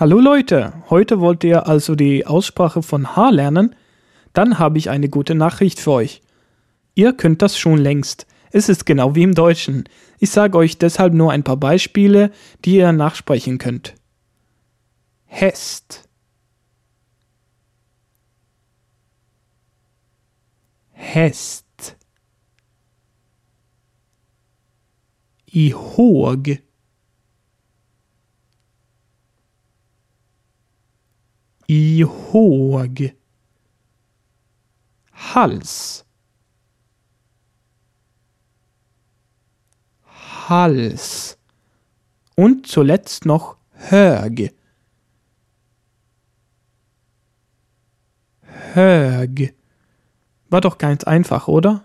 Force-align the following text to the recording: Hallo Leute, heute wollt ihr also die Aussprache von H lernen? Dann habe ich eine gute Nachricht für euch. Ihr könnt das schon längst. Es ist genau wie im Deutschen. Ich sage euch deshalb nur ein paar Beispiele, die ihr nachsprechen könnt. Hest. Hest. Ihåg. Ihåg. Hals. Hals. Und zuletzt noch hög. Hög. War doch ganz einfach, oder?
Hallo 0.00 0.18
Leute, 0.18 0.72
heute 0.88 1.20
wollt 1.20 1.44
ihr 1.44 1.66
also 1.66 1.94
die 1.94 2.26
Aussprache 2.26 2.82
von 2.82 3.16
H 3.16 3.28
lernen? 3.28 3.76
Dann 4.32 4.58
habe 4.58 4.78
ich 4.78 4.88
eine 4.88 5.10
gute 5.10 5.34
Nachricht 5.34 5.78
für 5.78 5.90
euch. 5.90 6.22
Ihr 6.94 7.12
könnt 7.12 7.42
das 7.42 7.58
schon 7.58 7.76
längst. 7.76 8.26
Es 8.50 8.70
ist 8.70 8.86
genau 8.86 9.14
wie 9.14 9.24
im 9.24 9.34
Deutschen. 9.34 9.84
Ich 10.18 10.30
sage 10.30 10.56
euch 10.56 10.78
deshalb 10.78 11.12
nur 11.12 11.32
ein 11.32 11.44
paar 11.44 11.58
Beispiele, 11.58 12.32
die 12.64 12.76
ihr 12.76 12.92
nachsprechen 12.92 13.58
könnt. 13.58 13.94
Hest. 15.26 16.08
Hest. 20.92 21.98
Ihåg. 25.44 26.69
Ihåg. 31.70 33.14
Hals. 35.12 36.04
Hals. 40.48 41.38
Und 42.34 42.66
zuletzt 42.66 43.24
noch 43.24 43.56
hög. 43.72 44.52
Hög. 48.72 49.54
War 50.48 50.60
doch 50.60 50.78
ganz 50.78 51.04
einfach, 51.04 51.46
oder? 51.46 51.84